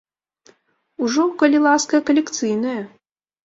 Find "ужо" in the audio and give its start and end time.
1.03-1.27